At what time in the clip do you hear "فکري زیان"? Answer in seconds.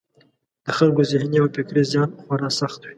1.55-2.09